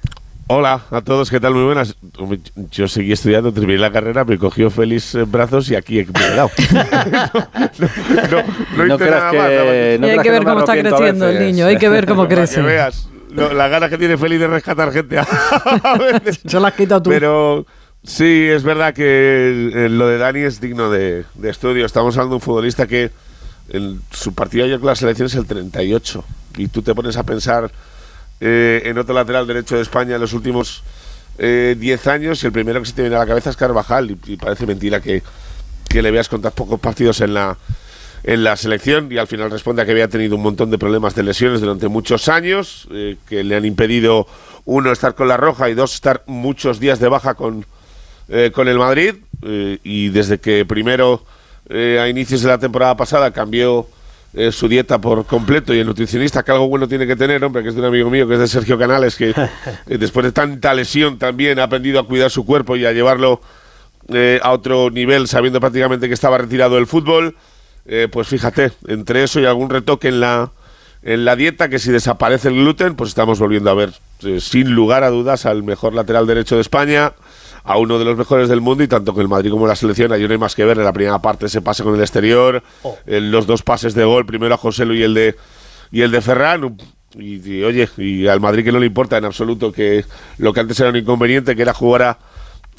Hola 0.48 0.82
a 0.92 1.02
todos, 1.02 1.30
¿qué 1.30 1.40
tal? 1.40 1.54
Muy 1.54 1.64
buenas. 1.64 1.96
Yo 2.70 2.88
seguí 2.90 3.14
estudiando, 3.14 3.54
terminé 3.54 3.80
la 3.80 3.92
carrera, 3.92 4.26
me 4.26 4.38
cogió 4.38 4.70
Félix 4.70 5.16
en 5.16 5.32
brazos 5.32 5.72
y 5.72 5.76
aquí 5.76 6.00
he 6.00 6.06
quedado. 6.06 6.52
no, 6.74 6.84
no, 7.80 8.44
no, 8.78 8.86
No 8.86 8.96
hice 8.96 9.06
creas 9.06 9.20
nada 9.20 9.32
que- 9.32 9.38
más, 9.38 10.00
no 10.02 10.08
y 10.08 10.10
hay 10.10 10.20
que 10.20 10.32
ver 10.32 10.44
cómo 10.44 10.60
está 10.60 10.74
creciendo 10.78 11.30
el 11.30 11.40
niño, 11.40 11.66
hay 11.66 11.78
que 11.78 11.88
ver 11.90 12.06
cómo 12.06 12.24
Para 12.24 12.30
que 12.30 12.36
crece. 12.36 12.62
veas 12.62 13.08
lo- 13.30 13.54
la 13.54 13.68
ganas 13.70 13.90
que 13.90 13.98
tiene 13.98 14.18
Félix 14.18 14.42
de 14.42 14.48
rescatar 14.48 14.92
gente 14.92 15.18
a, 15.84 15.98
veces. 15.98 16.42
Se 16.46 16.60
quitado 16.78 17.02
tú. 17.04 17.10
Pero 17.10 17.66
sí, 18.04 18.46
es 18.50 18.64
verdad 18.64 18.94
que 18.94 19.72
eh, 19.74 19.90
lo 19.90 20.08
de 20.08 20.18
Dani 20.18 20.42
es 20.42 20.60
digno 20.60 20.90
de, 20.90 21.24
de 21.36 21.50
estudio. 21.50 21.86
Estamos 21.86 22.16
hablando 22.18 22.34
de 22.34 22.36
un 22.38 22.42
futbolista 22.42 22.86
que 22.86 23.12
en 23.70 24.02
su 24.12 24.34
partido 24.34 24.66
ayer 24.66 24.78
con 24.80 24.88
la 24.90 24.96
selección 24.96 25.28
es 25.28 25.36
el 25.36 25.46
38. 25.46 26.24
Y 26.58 26.68
tú 26.68 26.82
te 26.82 26.94
pones 26.94 27.16
a 27.18 27.24
pensar 27.24 27.72
eh, 28.40 28.82
en 28.86 28.98
otro 28.98 29.14
lateral 29.14 29.48
derecho 29.48 29.76
de 29.76 29.82
España 29.82 30.16
en 30.16 30.22
los 30.22 30.34
últimos 30.34 30.84
eh, 31.38 31.76
10 31.78 32.08
años 32.08 32.44
y 32.44 32.48
el 32.48 32.54
primero 32.54 32.80
que 32.80 32.86
se 32.86 32.94
te 32.94 33.02
viene 33.02 33.16
a 33.16 33.20
la 33.20 33.26
cabeza 33.26 33.50
es 33.50 33.58
Carvajal. 33.58 34.18
Y, 34.26 34.38
parece 34.38 34.66
mentira 34.66 35.02
que, 35.02 35.24
que 35.88 36.02
le 36.02 36.12
veas 36.12 36.30
con 36.30 36.42
tan 36.42 36.52
pocos 36.52 36.80
partidos 36.80 37.22
en 37.22 37.34
la, 37.34 37.58
en 38.24 38.44
la 38.44 38.56
selección 38.56 39.12
y 39.12 39.18
al 39.18 39.28
final 39.28 39.52
responde 39.52 39.82
a 39.82 39.86
que 39.86 39.92
había 39.92 40.08
tenido 40.08 40.36
un 40.36 40.44
montón 40.44 40.72
de 40.72 40.78
problemas 40.78 41.16
de 41.16 41.24
lesiones 41.24 41.62
durante 41.62 41.88
muchos 41.88 42.30
años, 42.30 42.88
eh, 42.92 43.18
que 43.28 43.44
le 43.44 43.56
han 43.56 43.66
impedido, 43.66 44.28
uno, 44.66 44.92
estar 44.92 45.16
con 45.16 45.28
la 45.28 45.38
roja 45.38 45.70
y 45.70 45.74
dos, 45.74 45.94
estar 45.94 46.24
muchos 46.26 46.80
días 46.80 47.00
de 47.00 47.10
baja 47.10 47.34
con, 47.34 47.66
eh, 48.30 48.52
con 48.54 48.68
el 48.68 48.78
Madrid. 48.78 49.16
eh, 49.46 49.80
y 49.84 50.08
desde 50.08 50.40
que 50.40 50.64
primero, 50.64 51.26
eh, 51.70 52.00
a 52.02 52.08
inicios 52.08 52.42
de 52.42 52.48
la 52.48 52.58
temporada 52.58 52.96
pasada, 52.96 53.32
cambió 53.32 53.88
eh, 54.34 54.52
su 54.52 54.68
dieta 54.68 55.00
por 55.00 55.26
completo 55.26 55.74
y 55.74 55.80
el 55.80 55.88
nutricionista, 55.88 56.44
que 56.44 56.52
algo 56.52 56.68
bueno 56.68 56.88
tiene 56.88 57.06
que 57.06 57.16
tener, 57.16 57.44
hombre, 57.44 57.62
que 57.62 57.70
es 57.70 57.76
de 57.76 57.82
un 57.82 57.88
amigo 57.88 58.10
mío, 58.10 58.28
que 58.28 58.34
es 58.34 58.40
de 58.40 58.48
Sergio 58.48 58.78
Canales, 58.80 59.16
que 59.16 59.30
eh, 59.88 59.98
después 59.98 60.26
de 60.26 60.32
tanta 60.32 60.74
lesión 60.74 61.20
también 61.20 61.60
ha 61.60 61.64
aprendido 61.64 62.00
a 62.00 62.08
cuidar 62.08 62.32
su 62.32 62.46
cuerpo 62.46 62.76
y 62.76 62.86
a 62.86 62.92
llevarlo 62.92 63.42
eh, 64.10 64.40
a 64.44 64.52
otro 64.52 64.90
nivel, 64.90 65.28
sabiendo 65.28 65.60
prácticamente 65.60 66.08
que 66.08 66.14
estaba 66.14 66.38
retirado 66.38 66.76
del 66.76 66.88
fútbol. 66.88 67.36
Eh, 67.86 68.08
pues 68.12 68.28
fíjate, 68.28 68.72
entre 68.88 69.24
eso 69.24 69.40
y 69.40 69.46
algún 69.46 69.70
retoque 69.70 70.08
en 70.08 70.20
la, 70.20 70.52
en 71.04 71.26
la 71.26 71.36
dieta, 71.36 71.70
que 71.70 71.80
si 71.80 71.92
desaparece 71.92 72.48
el 72.48 72.56
gluten, 72.56 72.96
pues 72.96 73.10
estamos 73.10 73.40
volviendo 73.40 73.70
a 73.70 73.74
ver, 73.74 73.94
sin 74.40 74.72
lugar 74.72 75.04
a 75.04 75.10
dudas, 75.10 75.46
al 75.46 75.64
mejor 75.64 75.94
lateral 75.94 76.26
derecho 76.26 76.56
de 76.56 76.62
España, 76.62 77.14
a 77.64 77.78
uno 77.78 77.98
de 78.00 78.06
los 78.06 78.18
mejores 78.18 78.50
del 78.50 78.62
mundo, 78.62 78.84
y 78.84 78.88
tanto 78.88 79.14
con 79.14 79.22
el 79.22 79.28
Madrid 79.30 79.52
como 79.52 79.66
la 79.68 79.76
selección, 79.76 80.12
ahí 80.12 80.24
no 80.26 80.32
hay 80.32 80.38
más 80.38 80.56
que 80.56 80.66
ver. 80.66 80.78
En 80.78 80.84
la 80.84 80.94
primera 80.94 81.20
parte 81.20 81.46
ese 81.46 81.62
pase 81.62 81.84
con 81.84 81.96
el 81.96 82.02
exterior, 82.02 82.62
Oh. 82.84 82.98
en 83.06 83.32
los 83.32 83.48
dos 83.48 83.64
pases 83.64 83.94
de 83.94 84.04
gol, 84.04 84.26
primero 84.26 84.54
a 84.54 84.58
José 84.58 84.86
Lu 84.86 84.94
y 84.94 85.04
el 85.04 85.14
de, 85.14 85.36
y 85.92 86.02
el 86.02 86.12
de 86.12 86.22
Ferran. 86.22 86.78
Y, 87.16 87.48
y, 87.48 87.64
oye, 87.64 87.88
y 87.98 88.28
al 88.28 88.40
Madrid 88.42 88.64
que 88.66 88.72
no 88.72 88.80
le 88.80 88.88
importa 88.88 89.18
en 89.18 89.26
absoluto 89.26 89.72
que 89.72 90.04
lo 90.40 90.52
que 90.52 90.60
antes 90.62 90.80
era 90.80 90.90
un 90.90 90.96
inconveniente, 90.96 91.56
que 91.56 91.62
era 91.62 91.74
jugar 91.74 92.02
a 92.02 92.18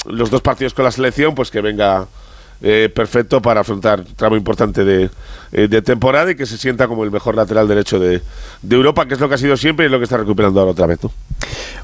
los 0.06 0.28
dos 0.28 0.40
partidos 0.42 0.75
con 0.75 0.84
la 0.84 0.90
selección, 0.90 1.34
pues 1.34 1.50
que 1.50 1.60
venga 1.60 2.06
eh, 2.66 2.88
perfecto 2.88 3.43
para 3.43 3.61
afrontar 3.61 4.00
un 4.00 4.14
tramo 4.14 4.37
importante 4.37 4.84
de, 4.84 5.11
eh, 5.52 5.69
de 5.69 5.82
temporada 5.82 6.31
y 6.31 6.34
que 6.34 6.46
se 6.46 6.56
sienta 6.56 6.88
como 6.88 7.05
el 7.05 7.11
mejor 7.11 7.34
lateral 7.34 7.69
derecho 7.69 7.99
de, 7.99 8.22
de 8.62 8.76
Europa, 8.76 9.06
que 9.06 9.12
es 9.12 9.20
lo 9.20 9.28
que 9.28 9.34
ha 9.34 9.38
sido 9.38 9.55
siempre 9.58 9.84
y 9.84 9.88
es 9.88 9.93
lo 9.93 9.99
que 9.99 10.05
está 10.05 10.16
recuperando 10.16 10.61
ahora 10.61 10.72
otra 10.72 10.87
vez. 10.87 10.99
¿no? 11.02 11.11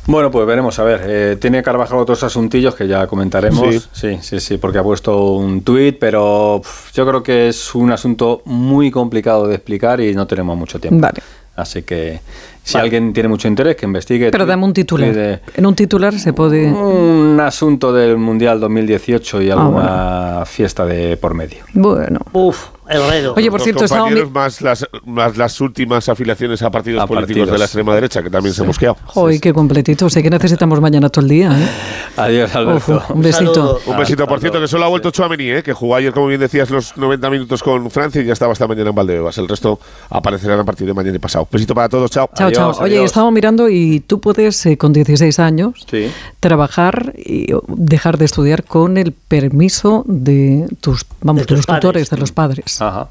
Bueno, 0.06 0.30
pues 0.30 0.46
veremos, 0.46 0.78
a 0.78 0.84
ver, 0.84 1.02
eh, 1.04 1.36
tiene 1.38 1.62
Carvajal 1.62 1.98
otros 1.98 2.22
asuntillos 2.22 2.74
que 2.74 2.88
ya 2.88 3.06
comentaremos. 3.06 3.74
Sí. 3.74 3.82
Sí, 3.92 4.18
sí, 4.22 4.40
sí, 4.40 4.56
porque 4.56 4.78
ha 4.78 4.82
puesto 4.82 5.34
un 5.34 5.60
tuit, 5.60 5.98
pero 5.98 6.62
yo 6.94 7.06
creo 7.06 7.22
que 7.22 7.48
es 7.48 7.74
un 7.74 7.92
asunto 7.92 8.40
muy 8.46 8.90
complicado 8.90 9.46
de 9.48 9.56
explicar 9.56 10.00
y 10.00 10.14
no 10.14 10.26
tenemos 10.26 10.56
mucho 10.56 10.80
tiempo. 10.80 11.02
Vale. 11.02 11.20
Así 11.56 11.82
que 11.82 12.20
si 12.62 12.78
alguien 12.78 13.12
tiene 13.12 13.28
mucho 13.28 13.48
interés, 13.48 13.76
que 13.76 13.86
investigue. 13.86 14.30
Pero 14.30 14.46
dame 14.46 14.64
un 14.64 14.72
titular. 14.72 15.12
de- 15.14 15.40
En 15.56 15.66
un 15.66 15.74
titular 15.74 16.18
se 16.18 16.32
puede... 16.32 16.70
Un 16.70 17.38
asunto 17.40 17.92
del 17.92 18.16
Mundial 18.16 18.60
2018 18.60 19.42
y 19.42 19.50
alguna 19.50 20.44
fiesta 20.46 20.84
de 20.86 21.16
por 21.16 21.34
medio. 21.34 21.58
Bueno. 21.74 22.20
Uf, 22.32 22.66
el 22.90 23.08
redo. 23.08 23.34
Oye, 23.36 23.50
por 23.50 23.60
Los 23.60 23.64
cierto, 23.64 23.86
compañeros 23.86 24.28
mi- 24.28 24.34
más 24.34 24.60
las, 24.60 24.86
más 25.06 25.36
las 25.36 25.60
últimas 25.60 26.08
afiliaciones 26.08 26.60
a 26.62 26.70
partidos 26.70 27.02
A 27.02 27.06
políticos 27.06 27.28
partidos. 27.28 27.52
de 27.52 27.58
la 27.58 27.64
extrema 27.64 27.94
derecha, 27.94 28.22
que 28.22 28.30
también 28.30 28.54
se 28.54 28.60
han 28.62 28.66
mosqueado. 28.66 28.96
Joder, 29.06 29.40
qué 29.40 29.52
completito. 29.52 30.10
Sé 30.10 30.22
que 30.22 30.30
necesitamos 30.30 30.80
mañana 30.80 31.08
todo 31.08 31.24
el 31.24 31.30
día. 31.30 31.52
¿eh? 31.58 31.68
Adiós, 32.16 32.54
Alberto. 32.54 32.96
Uf, 32.96 33.10
un 33.10 33.22
besito. 33.22 33.54
saludo. 33.54 33.80
Un 33.86 33.96
besito, 33.96 34.26
por 34.26 34.40
cierto, 34.40 34.60
que 34.60 34.68
solo 34.68 34.84
ha 34.84 34.88
vuelto 34.88 35.10
Chouameni, 35.10 35.50
¿eh? 35.50 35.62
que 35.62 35.72
jugó 35.72 35.94
ayer, 35.96 36.12
como 36.12 36.26
bien 36.26 36.40
decías, 36.40 36.68
los 36.70 36.96
90 36.96 37.30
minutos 37.30 37.62
con 37.62 37.90
Francia 37.90 38.20
y 38.22 38.26
ya 38.26 38.32
estaba 38.32 38.52
esta 38.52 38.66
mañana 38.66 38.90
en 38.90 38.94
Valdebebas. 38.96 39.38
El 39.38 39.48
resto 39.48 39.78
aparecerán 40.10 40.58
a 40.60 40.64
partir 40.64 40.86
de 40.86 40.94
mañana 40.94 41.16
y 41.16 41.18
pasado. 41.20 41.46
Besito 41.50 41.74
para 41.74 41.88
todos, 41.88 42.10
chao. 42.10 42.28
Chao, 42.34 42.48
Adiós, 42.48 42.58
chao. 42.58 42.84
Oye, 42.84 42.96
adiós. 42.96 43.06
estaba 43.06 43.30
mirando 43.30 43.68
y 43.68 44.00
tú 44.00 44.20
puedes, 44.20 44.66
eh, 44.66 44.76
con 44.76 44.92
16 44.92 45.38
años, 45.38 45.86
Sí. 45.90 46.10
trabajar 46.40 47.12
y 47.16 47.46
dejar 47.68 48.18
de 48.18 48.24
estudiar 48.24 48.64
con 48.64 48.96
el 48.96 49.12
permiso 49.12 50.04
de 50.06 50.66
tus, 50.80 51.06
vamos, 51.20 51.40
De 51.40 51.42
de 51.42 51.46
tus 51.46 51.56
los 51.58 51.66
padres. 51.66 51.80
tutores, 51.80 52.10
de 52.10 52.16
los 52.16 52.32
padres. 52.32 52.79
Ajá. 52.80 53.08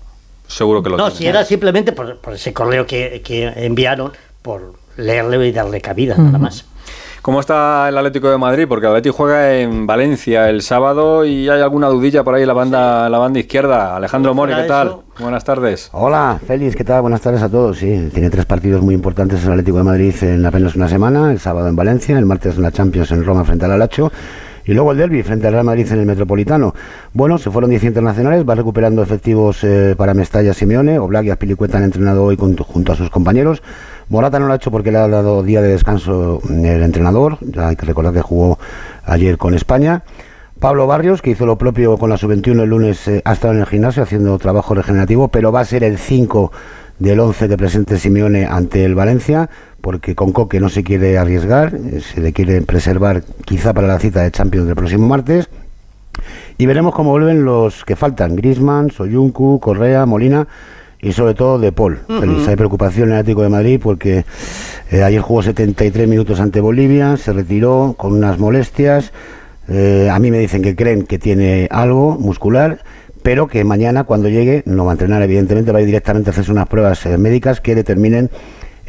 Seguro 0.48 0.82
que 0.82 0.90
lo 0.90 0.98
No, 0.98 1.06
tiene. 1.06 1.18
si 1.18 1.28
era 1.28 1.46
simplemente 1.46 1.92
por, 1.92 2.18
por 2.18 2.34
ese 2.34 2.54
correo 2.54 2.86
que, 2.88 3.22
que 3.24 3.46
enviaron, 3.56 4.12
por 4.42 4.74
leerle 4.98 5.48
y 5.48 5.52
darle 5.52 5.80
cabida, 5.82 6.16
nada 6.18 6.38
más. 6.40 6.66
¿Cómo 7.22 7.42
está 7.42 7.90
el 7.90 7.98
Atlético 7.98 8.30
de 8.32 8.38
Madrid? 8.38 8.66
Porque 8.68 8.86
el 8.88 8.94
Atlético 8.94 9.18
juega 9.18 9.54
en 9.58 9.86
Valencia 9.86 10.50
el 10.50 10.62
sábado 10.62 11.26
y 11.26 11.50
hay 11.50 11.62
alguna 11.62 11.88
dudilla 11.88 12.24
por 12.24 12.34
ahí 12.34 12.44
en 12.44 12.48
la 12.48 12.54
banda, 12.54 13.10
la 13.10 13.18
banda 13.18 13.40
izquierda. 13.40 13.98
Alejandro 13.98 14.34
Mori, 14.34 14.56
¿qué 14.56 14.64
tal? 14.64 14.88
eso. 14.88 15.04
Buenas 15.20 15.44
tardes. 15.44 15.90
Hola, 15.92 16.40
Félix, 16.48 16.78
¿qué 16.78 16.86
tal? 16.86 17.02
Buenas 17.02 17.20
tardes 17.22 17.42
a 17.44 17.50
todos. 17.50 17.78
Sí, 17.78 18.10
tiene 18.14 18.30
tres 18.30 18.46
partidos 18.46 18.82
muy 18.82 18.96
importantes 18.96 19.44
el 19.44 19.52
Atlético 19.52 19.78
de 19.80 19.84
Madrid 19.84 20.16
en 20.22 20.46
apenas 20.46 20.76
una 20.76 20.88
semana. 20.88 21.30
El 21.32 21.40
sábado 21.40 21.68
en 21.68 21.76
Valencia, 21.76 22.18
el 22.18 22.26
martes 22.26 22.56
en 22.56 22.62
la 22.64 22.72
Champions 22.72 23.12
en 23.12 23.24
Roma 23.26 23.44
frente 23.44 23.66
al 23.66 23.74
Alacho 23.74 24.12
y 24.70 24.74
luego 24.76 24.92
el 24.92 25.00
derby 25.00 25.24
frente 25.24 25.48
al 25.48 25.54
Real 25.54 25.66
Madrid 25.66 25.88
en 25.92 26.00
el 26.00 26.06
Metropolitano. 26.06 26.76
Bueno, 27.14 27.40
se 27.40 27.50
fueron 27.50 27.72
10 27.72 27.86
internacionales, 27.86 28.44
va 28.48 28.54
recuperando 28.54 29.02
efectivos 29.02 29.64
eh, 29.64 29.96
para 29.98 30.14
Mestalla 30.14 30.54
Simeone. 30.54 31.00
Oblak 31.00 31.26
y 31.26 31.32
Aspilicueta 31.32 31.78
han 31.80 31.86
entrenado 31.86 32.24
hoy 32.24 32.38
con- 32.38 32.56
junto 32.56 32.92
a 32.92 32.96
sus 32.96 33.10
compañeros. 33.10 33.64
Morata 34.10 34.38
no 34.38 34.46
lo 34.46 34.54
ha 34.54 34.58
hecho 34.58 34.70
porque 34.70 34.92
le 34.92 35.00
ha 35.00 35.08
dado 35.08 35.42
día 35.42 35.64
de 35.64 35.70
descanso 35.70 36.40
el 36.48 36.84
entrenador. 36.84 37.38
Ya 37.42 37.70
hay 37.70 37.76
que 37.76 37.88
recordar 37.88 38.14
que 38.14 38.22
jugó 38.22 38.60
ayer 39.06 39.38
con 39.40 39.56
España. 39.56 40.04
Pablo 40.60 40.86
Barrios, 40.86 41.24
que 41.24 41.32
hizo 41.32 41.48
lo 41.48 41.58
propio 41.58 41.98
con 41.98 42.12
la 42.12 42.18
sub-21 42.18 42.62
el 42.62 42.70
lunes, 42.70 43.08
eh, 43.08 43.22
ha 43.26 43.34
estado 43.34 43.54
en 43.56 43.62
el 43.62 43.66
gimnasio 43.66 44.04
haciendo 44.04 44.38
trabajo 44.38 44.76
regenerativo, 44.76 45.30
pero 45.30 45.52
va 45.52 45.62
a 45.62 45.66
ser 45.66 45.84
el 45.84 45.98
5 45.98 46.52
del 47.00 47.20
11 47.22 47.48
que 47.48 47.58
presente 47.58 47.98
Simeone 47.98 48.46
ante 48.46 48.84
el 48.84 48.94
Valencia, 48.94 49.50
porque 49.82 50.16
con 50.16 50.32
Coque 50.32 50.60
no 50.60 50.70
se 50.70 50.84
quiere 50.84 51.18
arriesgar, 51.18 51.76
eh, 51.76 52.02
se 52.02 52.22
le 52.22 52.34
quiere 52.34 52.62
preservar 52.62 53.24
quizá 53.46 53.74
para 53.74 53.88
la 53.88 54.00
cita 54.00 54.22
de 54.22 54.32
Champions 54.32 54.68
del 54.68 54.76
próximo 54.76 55.08
martes. 55.08 55.50
Y 56.58 56.66
veremos 56.66 56.94
cómo 56.94 57.12
vuelven 57.12 57.46
los 57.46 57.86
que 57.86 57.96
faltan, 57.96 58.36
Grisman, 58.36 58.92
Soyuncu, 58.92 59.60
Correa, 59.60 60.06
Molina 60.06 60.48
y 61.02 61.14
sobre 61.14 61.34
todo 61.34 61.58
De 61.60 61.72
Paul. 61.72 62.00
Feliz. 62.08 62.48
Hay 62.48 62.56
preocupación 62.56 63.10
en 63.10 63.14
el 63.14 63.20
Atlético 63.20 63.44
de 63.44 63.50
Madrid 63.50 63.80
porque 63.82 64.26
eh, 64.92 65.04
ayer 65.04 65.22
jugó 65.22 65.42
73 65.42 66.08
minutos 66.08 66.40
ante 66.40 66.60
Bolivia, 66.62 67.16
se 67.18 67.32
retiró 67.32 67.96
con 67.98 68.14
unas 68.14 68.40
molestias. 68.40 69.14
Eh, 69.70 70.10
a 70.12 70.20
mí 70.20 70.32
me 70.32 70.40
dicen 70.40 70.62
que 70.62 70.76
creen 70.76 71.06
que 71.06 71.20
tiene 71.20 71.68
algo 71.72 72.18
muscular, 72.18 72.80
pero 73.22 73.48
que 73.48 73.64
mañana 73.64 74.04
cuando 74.04 74.30
llegue 74.30 74.64
no 74.66 74.86
va 74.86 74.92
a 74.92 74.94
entrenar, 74.94 75.22
evidentemente 75.22 75.72
va 75.72 75.80
a 75.80 75.82
ir 75.82 75.88
directamente 75.88 76.30
a 76.30 76.32
hacerse 76.32 76.52
unas 76.52 76.68
pruebas 76.68 77.06
eh, 77.06 77.18
médicas 77.18 77.62
que 77.62 77.76
determinen 77.76 78.30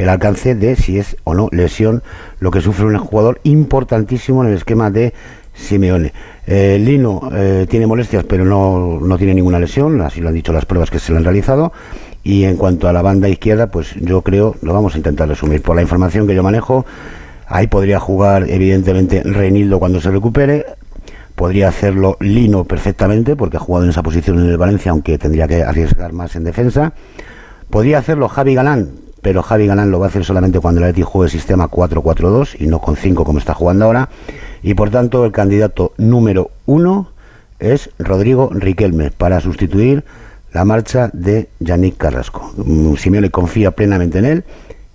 el 0.01 0.09
alcance 0.09 0.55
de 0.55 0.77
si 0.77 0.99
es 0.99 1.17
o 1.25 1.35
no 1.35 1.49
lesión 1.53 2.03
lo 2.41 2.51
que 2.51 2.63
sufre 2.63 2.87
un 2.87 2.97
jugador 2.97 3.39
importantísimo 3.45 4.43
en 4.43 4.51
el 4.51 4.57
esquema 4.57 4.91
de 4.91 5.13
Simeone. 5.53 6.15
Eh, 6.47 6.79
Lino 6.81 7.31
eh, 7.35 7.67
tiene 7.69 7.87
molestias, 7.87 8.25
pero 8.25 8.47
no, 8.47 8.99
no 8.99 9.19
tiene 9.19 9.35
ninguna 9.35 9.59
lesión, 9.59 10.01
así 10.01 10.23
lo 10.23 10.29
han 10.29 10.35
dicho 10.35 10.55
las 10.55 10.65
pruebas 10.65 10.91
que 10.91 10.99
se 10.99 11.13
le 11.13 11.19
han 11.19 11.25
realizado. 11.25 11.73
Y 12.23 12.45
en 12.45 12.57
cuanto 12.57 12.89
a 12.89 12.95
la 12.95 13.03
banda 13.03 13.29
izquierda, 13.29 13.67
pues 13.67 13.95
yo 14.01 14.23
creo, 14.23 14.57
lo 14.63 14.73
vamos 14.73 14.95
a 14.95 14.97
intentar 14.97 15.29
resumir. 15.29 15.61
Por 15.61 15.77
la 15.77 15.83
información 15.83 16.27
que 16.27 16.35
yo 16.35 16.43
manejo, 16.43 16.87
ahí 17.47 17.67
podría 17.67 18.01
jugar 18.01 18.49
evidentemente 18.49 19.23
Reinildo 19.23 19.79
cuando 19.79 20.01
se 20.01 20.11
recupere. 20.11 20.65
Podría 21.35 21.69
hacerlo 21.69 22.17
Lino 22.21 22.65
perfectamente, 22.65 23.37
porque 23.37 23.59
ha 23.59 23.61
jugado 23.61 23.85
en 23.85 23.91
esa 23.91 24.03
posición 24.03 24.39
en 24.39 24.47
el 24.47 24.57
Valencia, 24.57 24.93
aunque 24.93 25.19
tendría 25.19 25.47
que 25.47 25.63
arriesgar 25.63 26.15
más 26.15 26.37
en 26.37 26.45
defensa. 26.45 26.95
Podría 27.69 27.99
hacerlo 27.99 28.29
Javi 28.29 28.55
Galán, 28.55 28.91
pero 29.23 29.43
Javi 29.43 29.67
Galán 29.67 29.91
lo 29.91 29.99
va 29.99 30.07
a 30.07 30.09
hacer 30.09 30.25
solamente 30.25 30.61
cuando 30.61 30.81
el 30.81 30.85
Atleti 30.85 31.03
juegue 31.03 31.31
sistema 31.31 31.69
4-4-2 31.69 32.57
y 32.59 32.67
no 32.67 32.81
con 32.81 32.97
5 32.97 33.25
como 33.25 33.39
está 33.39 33.55
jugando 33.55 33.85
ahora. 33.85 34.09
Y 34.63 34.75
por 34.75 34.91
tanto, 34.91 35.25
el 35.25 35.33
candidato 35.33 35.93
número 35.97 36.51
uno 36.67 37.13
es 37.59 37.91
Rodrigo 37.99 38.51
Riquelme 38.53 39.11
para 39.11 39.41
sustituir 39.41 40.05
la 40.53 40.65
marcha 40.65 41.11
de 41.13 41.49
Yannick 41.61 41.97
Carrasco. 41.97 42.53
Mm, 42.57 42.97
Simeone 42.97 43.31
confía 43.31 43.71
plenamente 43.73 44.19
en 44.19 44.25
él 44.25 44.45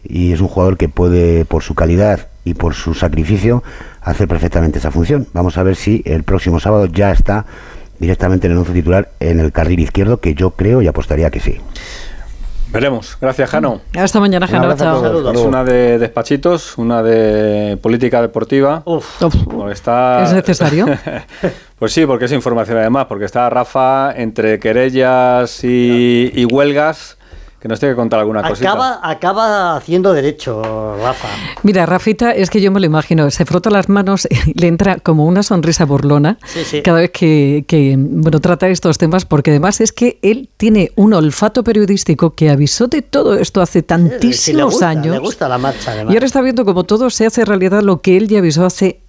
y 0.03 0.34
es 0.34 0.41
un 0.41 0.48
jugador 0.48 0.77
que 0.77 0.89
puede, 0.89 1.46
por 1.46 1.63
su 1.63 1.75
calidad 1.75 2.27
y 2.44 2.53
por 2.53 2.74
su 2.74 2.94
sacrificio, 2.94 3.63
hacer 4.01 4.27
perfectamente 4.27 4.79
esa 4.79 4.91
función. 4.91 5.27
Vamos 5.34 5.58
a 5.58 5.63
ver 5.63 5.75
si 5.75 6.03
el 6.05 6.24
próximo 6.24 6.60
sábado 6.60 6.86
ya 6.86 7.12
está 7.12 7.46
directamente 8.00 8.48
en 8.48 8.53
el 8.53 8.60
once 8.60 8.74
titular 8.74 9.12
en 9.20 9.39
el 9.39 9.51
carril 9.51 9.79
izquierdo, 9.79 10.20
que 10.20 10.36
yo 10.36 10.51
creo 10.51 10.82
y 10.82 10.88
apostaría 10.88 11.29
que 11.32 11.39
sí. 11.39 11.58
Veremos. 12.75 13.17
Gracias, 13.22 13.50
Jano. 13.50 13.79
Hasta 13.98 14.20
mañana, 14.20 14.48
Jano. 14.48 14.75
Chao. 14.75 15.32
Es 15.32 15.39
una 15.39 15.63
de 15.63 15.98
despachitos, 15.98 16.77
una 16.77 17.01
de 17.01 17.77
política 17.77 18.22
deportiva. 18.22 18.84
Uf. 18.84 19.22
Está... 19.72 20.25
¿Es 20.25 20.34
necesario? 20.34 20.86
pues 21.79 21.94
sí, 21.94 22.05
porque 22.05 22.25
es 22.25 22.34
información 22.34 22.77
además, 22.77 23.05
porque 23.05 23.24
está 23.24 23.50
Rafa 23.50 24.13
entre 24.17 24.60
querellas 24.60 25.63
y, 25.63 26.34
y 26.36 26.44
huelgas 26.44 27.17
que 27.65 27.69
nos 27.69 27.79
tiene 27.79 27.93
que 27.93 27.95
contar 27.95 28.19
alguna 28.19 28.48
cosita. 28.48 28.69
Acaba, 28.69 29.00
acaba 29.01 29.75
haciendo 29.75 30.13
derecho, 30.13 30.62
Rafa. 31.01 31.27
Mira, 31.63 31.88
Rafita, 31.88 32.29
es 32.29 32.51
que 32.51 32.62
yo 32.62 32.72
me 32.72 32.79
lo 32.79 32.86
imagino, 32.86 33.31
se 33.31 33.43
frota 33.43 33.72
las 33.72 33.89
manos 33.89 34.27
y 34.29 34.53
le 34.60 34.67
entra 34.67 34.98
como 35.00 35.25
una 35.25 35.41
sonrisa 35.41 35.84
burlona 35.84 36.38
Sí, 36.45 36.63
sí. 36.63 36.84
cada 36.84 37.00
vez 37.00 37.10
que, 37.10 37.65
que, 37.67 37.95
bueno, 37.98 38.39
trata 38.39 38.67
estos 38.67 39.00
temas, 39.00 39.25
porque 39.25 39.50
además 39.50 39.81
es 39.81 39.91
que 39.93 40.19
él 40.22 40.48
tiene 40.57 40.91
un 40.95 41.15
olfato 41.15 41.63
periodístico 41.63 42.36
que 42.36 42.51
avisó 42.51 42.86
de 42.86 43.01
todo 43.01 43.34
esto 43.34 43.63
hace 43.63 43.79
Sí, 43.79 43.81
le 43.81 43.88
tantísimos 43.88 44.65
gusta, 44.74 44.89
años. 44.89 45.15
Le 45.15 45.17
gusta 45.17 45.50
la 45.50 45.57
marcha, 45.57 45.93
además. 45.93 46.13
Y 46.13 46.17
ahora 46.17 46.27
está 46.27 46.41
viendo 46.41 46.65
como 46.65 46.84
todo 46.84 47.10
se 47.10 47.25
hace 47.25 47.45
realidad 47.45 47.81
lo 47.81 48.00
que 48.00 48.15
él 48.15 48.27
ya 48.27 48.38
avisó 48.38 48.63
hace 48.63 49.01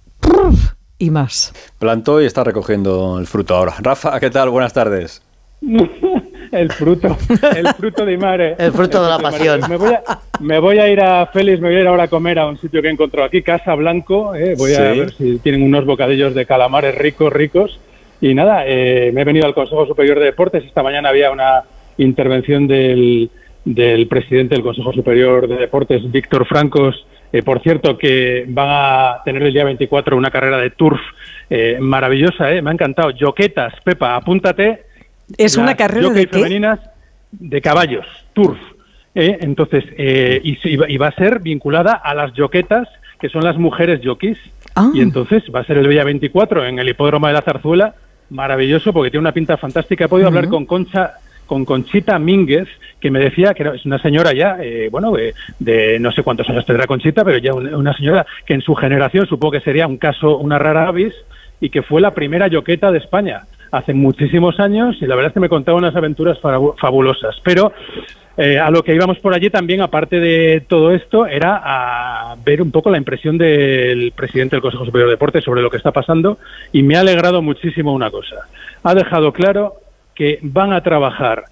y 0.97 1.11
más. 1.11 1.53
Plantó 1.77 2.23
y 2.23 2.25
está 2.25 2.43
recogiendo 2.43 3.19
el 3.19 3.27
fruto 3.27 3.55
ahora. 3.55 3.75
Rafa, 3.77 4.19
¿qué 4.19 4.31
tal? 4.31 4.49
Buenas 4.49 4.73
tardes. 4.73 5.21
el 6.51 6.71
fruto, 6.71 7.17
el 7.55 7.67
fruto 7.75 8.05
de 8.05 8.17
Mare. 8.17 8.55
El 8.59 8.71
fruto 8.71 9.03
de 9.03 9.09
la 9.09 9.17
pasión. 9.19 9.61
Me 9.69 9.75
voy, 9.77 9.93
a, 9.93 10.01
me 10.39 10.59
voy 10.59 10.77
a 10.79 10.89
ir 10.89 11.01
a 11.01 11.25
Félix, 11.27 11.59
me 11.59 11.69
voy 11.69 11.77
a 11.77 11.81
ir 11.81 11.87
ahora 11.87 12.03
a 12.03 12.07
comer 12.07 12.39
a 12.39 12.47
un 12.47 12.57
sitio 12.59 12.81
que 12.81 12.87
he 12.87 12.91
encontrado 12.91 13.25
aquí, 13.27 13.41
Casa 13.41 13.73
Blanco. 13.75 14.35
eh, 14.35 14.55
voy 14.57 14.73
a 14.73 14.93
Sí. 14.93 14.99
ver 14.99 15.11
si 15.13 15.39
tienen 15.39 15.63
unos 15.63 15.85
bocadillos 15.85 16.35
de 16.35 16.45
calamares 16.45 16.95
ricos, 16.95 17.33
ricos. 17.33 17.79
Y 18.21 18.33
nada, 18.33 18.63
eh, 18.65 19.11
me 19.13 19.21
he 19.21 19.25
venido 19.25 19.45
al 19.45 19.53
Consejo 19.53 19.85
Superior 19.85 20.19
de 20.19 20.25
Deportes. 20.25 20.63
Esta 20.63 20.83
mañana 20.83 21.09
había 21.09 21.31
una 21.31 21.63
intervención 21.97 22.67
del, 22.67 23.29
del 23.65 24.07
presidente 24.07 24.55
del 24.55 24.63
Consejo 24.63 24.93
Superior 24.93 25.47
de 25.47 25.55
Deportes, 25.57 26.09
Víctor 26.11 26.45
Francos. 26.47 27.05
Eh, 27.33 27.43
por 27.43 27.61
cierto, 27.61 27.97
que 27.97 28.45
van 28.47 28.67
a 28.69 29.17
tener 29.25 29.43
el 29.43 29.51
día 29.53 29.65
24 29.65 30.15
una 30.15 30.31
carrera 30.31 30.57
de 30.57 30.69
turf 30.69 30.99
eh, 31.49 31.77
maravillosa, 31.79 32.51
eh, 32.53 32.61
me 32.61 32.69
ha 32.69 32.73
encantado. 32.73 33.09
Yoquetas, 33.11 33.73
Pepa, 33.83 34.15
apúntate. 34.15 34.86
¿Es 35.37 35.57
una 35.57 35.75
carrera 35.75 36.09
de 36.09 36.27
qué? 36.27 36.37
femeninas 36.37 36.79
de 37.31 37.61
caballos, 37.61 38.05
turf. 38.33 38.57
¿eh? 39.15 39.37
Entonces, 39.41 39.83
eh, 39.97 40.39
y, 40.43 40.57
y 40.63 40.97
va- 40.97 41.07
a 41.07 41.11
ser 41.11 41.39
vinculada 41.39 41.93
a 41.93 42.13
las 42.13 42.33
yoquetas, 42.33 42.87
que 43.19 43.29
son 43.29 43.43
las 43.43 43.57
mujeres 43.57 43.99
jockeys. 44.03 44.37
Ah. 44.75 44.89
Y 44.93 45.01
entonces 45.01 45.43
va 45.53 45.61
a 45.61 45.63
ser 45.65 45.77
el 45.77 45.89
día 45.89 46.03
24 46.03 46.65
en 46.65 46.79
el 46.79 46.87
hipódromo 46.89 47.27
de 47.27 47.33
la 47.33 47.41
Zarzuela, 47.41 47.95
maravilloso 48.29 48.93
porque 48.93 49.09
tiene 49.09 49.21
una 49.21 49.31
pinta 49.31 49.57
fantástica. 49.57 50.05
He 50.05 50.07
podido 50.07 50.27
hablar 50.27 50.47
con 50.47 50.65
Concha 50.65 51.13
con 51.47 51.63
Conchita 51.63 52.19
Mínguez, 52.19 52.67
que 52.99 53.09
me 53.09 53.19
decía 53.19 53.53
que 53.53 53.63
era- 53.63 53.73
es 53.73 53.85
una 53.85 53.99
señora 54.01 54.33
ya, 54.33 54.57
eh, 54.61 54.89
bueno, 54.91 55.13
de, 55.13 55.33
de 55.59 55.97
no 55.97 56.11
sé 56.11 56.21
cuántos 56.21 56.49
años 56.49 56.65
tendrá 56.65 56.85
Conchita, 56.87 57.23
pero 57.23 57.37
ya 57.37 57.53
una, 57.53 57.77
una 57.77 57.93
señora 57.95 58.25
que 58.45 58.53
en 58.53 58.61
su 58.61 58.75
generación 58.75 59.25
supongo 59.27 59.53
que 59.53 59.61
sería 59.61 59.87
un 59.87 59.95
caso, 59.97 60.37
una 60.37 60.59
rara 60.59 60.89
avis, 60.89 61.13
y 61.61 61.69
que 61.69 61.83
fue 61.83 62.01
la 62.01 62.11
primera 62.11 62.47
yoqueta 62.47 62.91
de 62.91 62.97
España 62.97 63.43
hace 63.71 63.93
muchísimos 63.93 64.59
años, 64.59 64.95
y 65.01 65.05
la 65.05 65.15
verdad 65.15 65.29
es 65.29 65.33
que 65.33 65.39
me 65.39 65.49
contaba 65.49 65.77
unas 65.77 65.95
aventuras 65.95 66.39
fabu- 66.41 66.75
fabulosas. 66.77 67.35
Pero 67.43 67.73
eh, 68.37 68.59
a 68.59 68.69
lo 68.69 68.83
que 68.83 68.93
íbamos 68.93 69.17
por 69.19 69.33
allí 69.33 69.49
también, 69.49 69.81
aparte 69.81 70.19
de 70.19 70.61
todo 70.67 70.91
esto, 70.91 71.25
era 71.25 71.61
a 71.63 72.35
ver 72.45 72.61
un 72.61 72.71
poco 72.71 72.91
la 72.91 72.97
impresión 72.97 73.37
del 73.37 74.11
presidente 74.15 74.55
del 74.55 74.61
Consejo 74.61 74.85
Superior 74.85 75.09
de 75.09 75.15
Deportes 75.15 75.43
sobre 75.43 75.61
lo 75.61 75.69
que 75.69 75.77
está 75.77 75.91
pasando 75.91 76.37
y 76.71 76.83
me 76.83 76.95
ha 76.95 76.99
alegrado 76.99 77.41
muchísimo 77.41 77.93
una 77.93 78.11
cosa. 78.11 78.35
Ha 78.83 78.93
dejado 78.93 79.33
claro 79.33 79.75
que 80.13 80.39
van 80.41 80.71
a 80.73 80.81
trabajar 80.81 81.45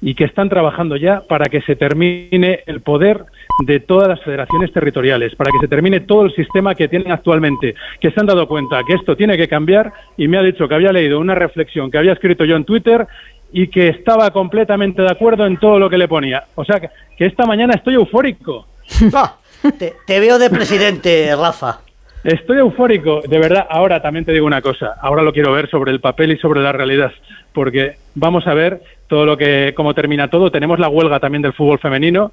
y 0.00 0.14
que 0.14 0.24
están 0.24 0.48
trabajando 0.48 0.96
ya 0.96 1.20
para 1.20 1.46
que 1.46 1.60
se 1.62 1.76
termine 1.76 2.60
el 2.66 2.80
poder 2.80 3.24
de 3.64 3.80
todas 3.80 4.08
las 4.08 4.20
federaciones 4.22 4.72
territoriales, 4.72 5.34
para 5.34 5.50
que 5.50 5.58
se 5.58 5.68
termine 5.68 6.00
todo 6.00 6.24
el 6.24 6.34
sistema 6.34 6.74
que 6.74 6.88
tienen 6.88 7.12
actualmente, 7.12 7.74
que 8.00 8.10
se 8.10 8.20
han 8.20 8.26
dado 8.26 8.48
cuenta 8.48 8.82
que 8.86 8.94
esto 8.94 9.16
tiene 9.16 9.36
que 9.36 9.48
cambiar 9.48 9.92
y 10.16 10.28
me 10.28 10.38
ha 10.38 10.42
dicho 10.42 10.66
que 10.66 10.74
había 10.74 10.92
leído 10.92 11.20
una 11.20 11.34
reflexión 11.34 11.90
que 11.90 11.98
había 11.98 12.12
escrito 12.12 12.44
yo 12.44 12.56
en 12.56 12.64
Twitter 12.64 13.06
y 13.52 13.68
que 13.68 13.88
estaba 13.88 14.30
completamente 14.30 15.02
de 15.02 15.10
acuerdo 15.10 15.46
en 15.46 15.58
todo 15.58 15.78
lo 15.78 15.90
que 15.90 15.98
le 15.98 16.08
ponía. 16.08 16.44
O 16.54 16.64
sea, 16.64 16.80
que, 16.80 16.88
esta 17.18 17.44
mañana 17.44 17.74
estoy 17.74 17.94
eufórico. 17.94 18.66
Ah, 19.14 19.36
te, 19.78 19.92
te 20.06 20.20
veo 20.20 20.38
de 20.38 20.48
presidente, 20.48 21.36
Rafa. 21.36 21.80
Estoy 22.24 22.58
eufórico, 22.58 23.20
de 23.26 23.38
verdad. 23.38 23.66
Ahora 23.68 24.00
también 24.00 24.24
te 24.24 24.32
digo 24.32 24.46
una 24.46 24.62
cosa. 24.62 24.94
Ahora 25.00 25.22
lo 25.22 25.32
quiero 25.32 25.52
ver 25.52 25.68
sobre 25.68 25.92
el 25.92 26.00
papel 26.00 26.32
y 26.32 26.38
sobre 26.38 26.60
la 26.60 26.72
realidad, 26.72 27.12
porque 27.52 27.96
vamos 28.14 28.46
a 28.46 28.54
ver 28.54 28.80
todo 29.10 29.26
lo 29.26 29.36
que 29.36 29.74
cómo 29.76 29.92
termina 29.92 30.30
todo. 30.30 30.52
Tenemos 30.52 30.78
la 30.78 30.88
huelga 30.88 31.18
también 31.18 31.42
del 31.42 31.52
fútbol 31.52 31.80
femenino. 31.80 32.32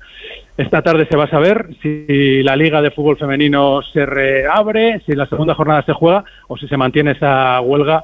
Esta 0.55 0.83
tarde 0.83 1.07
se 1.09 1.17
va 1.17 1.23
a 1.23 1.29
saber 1.29 1.69
si 1.81 2.43
la 2.43 2.55
liga 2.55 2.83
de 2.83 2.91
fútbol 2.91 3.17
femenino 3.17 3.81
se 3.81 4.05
reabre, 4.05 5.01
si 5.05 5.13
la 5.13 5.25
segunda 5.25 5.55
jornada 5.55 5.81
se 5.81 5.93
juega 5.93 6.23
o 6.47 6.55
si 6.55 6.67
se 6.67 6.77
mantiene 6.77 7.11
esa 7.11 7.59
huelga 7.61 8.03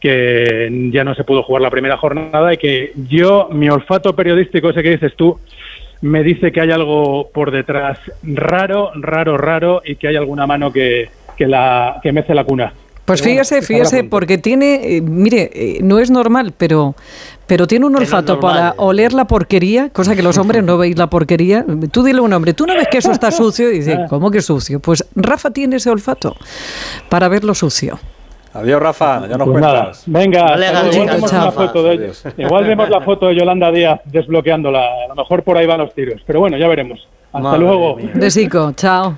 que 0.00 0.90
ya 0.92 1.02
no 1.02 1.14
se 1.14 1.24
pudo 1.24 1.42
jugar 1.42 1.62
la 1.62 1.70
primera 1.70 1.96
jornada 1.96 2.54
y 2.54 2.56
que 2.56 2.92
yo, 2.94 3.48
mi 3.50 3.68
olfato 3.68 4.14
periodístico, 4.14 4.70
ese 4.70 4.82
que 4.82 4.90
dices 4.90 5.16
tú, 5.16 5.40
me 6.02 6.22
dice 6.22 6.52
que 6.52 6.60
hay 6.60 6.70
algo 6.70 7.30
por 7.34 7.50
detrás 7.50 7.98
raro, 8.22 8.92
raro, 8.94 9.36
raro 9.36 9.82
y 9.84 9.96
que 9.96 10.06
hay 10.06 10.16
alguna 10.16 10.46
mano 10.46 10.72
que, 10.72 11.08
que, 11.36 11.48
la, 11.48 11.98
que 12.00 12.12
mece 12.12 12.32
la 12.32 12.44
cuna. 12.44 12.74
Pues 13.04 13.20
Pero 13.20 13.32
fíjese, 13.32 13.60
fíjese, 13.60 14.04
porque 14.04 14.38
tiene, 14.38 14.96
eh, 14.96 15.00
mire, 15.02 15.50
eh, 15.52 15.78
no 15.82 15.98
es 15.98 16.10
normal, 16.10 16.54
pero, 16.56 16.94
pero 17.46 17.66
tiene 17.66 17.84
un 17.84 17.92
no 17.92 17.98
olfato 17.98 18.40
para 18.40 18.72
oler 18.78 19.12
la 19.12 19.26
porquería, 19.26 19.90
cosa 19.90 20.16
que 20.16 20.22
los 20.22 20.38
hombres 20.38 20.64
no 20.64 20.78
veis 20.78 20.96
la 20.96 21.08
porquería. 21.08 21.66
Tú 21.92 22.02
dile 22.02 22.20
a 22.20 22.22
un 22.22 22.32
hombre, 22.32 22.54
tú 22.54 22.66
no 22.66 22.74
ves 22.74 22.88
que 22.90 22.98
eso 22.98 23.12
está 23.12 23.30
sucio, 23.30 23.70
y 23.70 23.80
dice, 23.80 24.06
¿cómo 24.08 24.30
que 24.30 24.40
sucio? 24.40 24.80
Pues 24.80 25.04
Rafa 25.14 25.50
tiene 25.50 25.76
ese 25.76 25.90
olfato 25.90 26.34
para 27.10 27.28
ver 27.28 27.44
lo 27.44 27.54
sucio. 27.54 27.98
Adiós, 28.54 28.80
Rafa. 28.80 29.26
Ya 29.28 29.36
nos 29.36 29.48
Pues 29.48 29.60
nada, 29.60 29.82
cuentas. 29.82 30.02
venga, 30.06 30.56
vemos 30.56 31.32
una 31.32 31.50
foto 31.52 31.82
de 31.82 31.90
Adiós. 31.90 32.24
igual 32.38 32.64
vemos 32.64 32.88
la 32.88 33.00
foto 33.02 33.26
de 33.26 33.34
Yolanda 33.34 33.70
Díaz 33.70 34.00
desbloqueándola. 34.04 34.80
A 35.04 35.08
lo 35.08 35.14
mejor 35.16 35.42
por 35.42 35.58
ahí 35.58 35.66
van 35.66 35.80
los 35.80 35.92
tiros, 35.92 36.22
pero 36.26 36.40
bueno, 36.40 36.56
ya 36.56 36.68
veremos. 36.68 37.06
Hasta 37.34 37.40
Madre 37.40 37.58
luego. 37.60 37.96
mía. 37.96 38.10
Besico, 38.14 38.72
chao. 38.76 39.16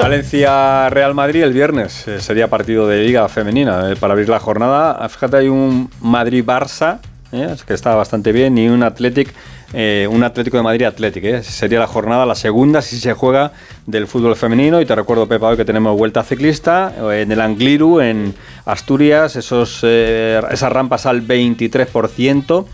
Valencia 0.00 0.88
Real 0.90 1.14
Madrid 1.14 1.42
el 1.42 1.52
viernes 1.52 2.06
eh, 2.06 2.20
sería 2.20 2.48
partido 2.48 2.86
de 2.86 3.02
liga 3.04 3.28
femenina 3.28 3.90
eh, 3.90 3.96
para 3.96 4.12
abrir 4.12 4.28
la 4.28 4.38
jornada. 4.38 4.92
Ah, 5.00 5.08
Fíjate, 5.08 5.38
hay 5.38 5.48
un 5.48 5.90
Madrid 6.00 6.44
Barça 6.44 6.98
eh, 7.32 7.56
que 7.66 7.74
está 7.74 7.94
bastante 7.94 8.30
bien 8.32 8.56
y 8.58 8.68
un 8.68 8.82
Athletic, 8.82 9.32
eh, 9.72 10.06
un 10.10 10.22
Atlético 10.22 10.56
de 10.58 10.62
Madrid 10.62 10.84
Athletic. 10.86 11.24
eh. 11.24 11.42
Sería 11.42 11.78
la 11.80 11.86
jornada 11.86 12.26
la 12.26 12.34
segunda 12.34 12.80
si 12.82 12.98
se 12.98 13.12
juega 13.14 13.52
del 13.86 14.06
fútbol 14.06 14.36
femenino 14.36 14.80
y 14.80 14.86
te 14.86 14.94
recuerdo 14.94 15.26
Pepa 15.26 15.48
hoy 15.48 15.56
que 15.56 15.64
tenemos 15.64 15.96
vuelta 15.96 16.22
ciclista 16.22 16.92
en 17.12 17.32
el 17.32 17.40
Angliru 17.40 18.00
en 18.00 18.34
Asturias, 18.66 19.36
esos 19.36 19.80
eh, 19.82 20.40
esas 20.50 20.70
rampas 20.72 21.06
al 21.06 21.26
23% 21.26 22.64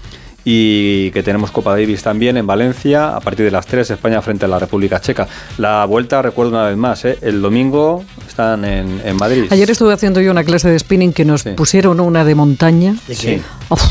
y 0.45 1.11
que 1.13 1.23
tenemos 1.23 1.51
Copa 1.51 1.71
Davis 1.71 2.03
también 2.03 2.37
en 2.37 2.47
Valencia 2.47 3.17
a 3.17 3.21
partir 3.21 3.45
de 3.47 3.51
las 3.51 3.67
3 3.67 3.91
España 3.91 4.21
frente 4.23 4.45
a 4.45 4.49
la 4.49 4.59
República 4.59 5.01
Checa. 5.01 5.27
La 5.59 5.85
vuelta, 5.87 6.21
recuerdo 6.23 6.53
una 6.53 6.65
vez 6.69 6.77
más, 6.77 7.05
¿eh? 7.05 7.19
el 7.23 7.41
domingo 7.41 8.05
están 8.27 8.65
en, 8.65 9.01
en 9.05 9.17
Madrid. 9.17 9.45
Ayer 9.51 9.71
estuve 9.71 9.93
haciendo 9.95 10.21
yo 10.21 10.31
una 10.31 10.45
clase 10.45 10.69
de 10.71 10.79
spinning 10.79 11.13
que 11.13 11.25
nos 11.25 11.43
Sí. 11.43 11.51
pusieron 11.51 12.01
una 12.01 12.25
de 12.25 12.35
montaña. 12.35 12.95
¿De 13.09 13.15
Sí. 13.15 13.27
qué? 13.27 13.43
Uf, 13.71 13.83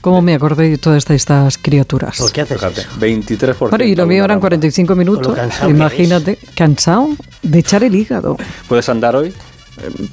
¿Cómo 0.00 0.22
me 0.22 0.32
acordé 0.34 0.70
de 0.70 0.78
todas 0.78 1.10
estas 1.10 1.58
criaturas? 1.58 2.18
¿Por 2.18 2.30
qué 2.30 2.42
haces 2.42 2.62
eso? 2.62 2.88
23%. 3.00 3.70
Bueno, 3.70 3.84
y 3.84 3.96
lo 3.96 4.06
mío 4.06 4.18
eran 4.24 4.36
rampa. 4.36 4.42
45 4.48 4.94
minutos. 4.94 5.34
Cansado 5.34 5.68
Imagínate, 5.70 6.38
cansado 6.54 7.08
de 7.42 7.58
echar 7.58 7.82
el 7.82 7.94
hígado. 7.96 8.36
¿Puedes 8.68 8.88
andar 8.88 9.16
hoy? 9.16 9.32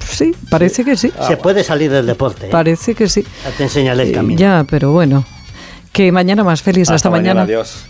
Sí, 0.04 0.34
parece 0.50 0.84
que 0.84 0.96
sí. 0.96 1.12
Se 1.26 1.36
puede 1.36 1.62
salir 1.64 1.90
del 1.90 2.04
deporte. 2.06 2.46
¿eh? 2.46 2.50
Parece 2.50 2.94
que 2.94 3.08
sí. 3.08 3.24
Ya 3.44 3.50
Te 3.52 3.62
enseñaré 3.64 4.02
el 4.02 4.08
Eh, 4.10 4.12
camino. 4.12 4.38
Ya, 4.38 4.66
pero 4.68 4.90
bueno. 4.92 5.24
Que 5.96 6.12
mañana 6.12 6.44
más 6.44 6.60
feliz. 6.60 6.90
Hasta, 6.90 7.08
mañana. 7.08 7.40
mañana. 7.40 7.44
Adiós. 7.44 7.86